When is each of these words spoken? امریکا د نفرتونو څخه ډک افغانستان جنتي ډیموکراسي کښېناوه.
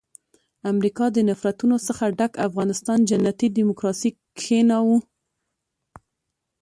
امریکا 0.71 1.05
د 1.11 1.17
نفرتونو 1.29 1.75
څخه 1.87 2.03
ډک 2.19 2.33
افغانستان 2.47 2.99
جنتي 3.09 3.47
ډیموکراسي 3.57 4.09
کښېناوه. 4.37 4.97